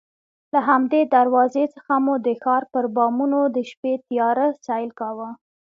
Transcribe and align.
له 0.53 0.59
همدې 0.69 1.01
دروازې 1.15 1.65
څخه 1.75 1.93
مو 2.03 2.13
د 2.25 2.29
ښار 2.41 2.63
پر 2.73 2.85
بامونو 2.95 3.39
د 3.55 3.57
شپې 3.69 3.93
تیاره 4.07 4.47
سیل 4.65 4.89
کاوه. 4.99 5.29